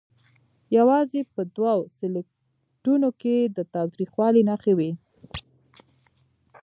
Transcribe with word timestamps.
یوازې 0.77 1.21
په 1.33 1.41
دوو 1.55 1.77
سکلیټونو 1.97 3.09
کې 3.21 3.35
د 3.55 3.57
تاوتریخوالي 3.73 4.41
نښې 4.49 4.73
وې. 4.77 4.91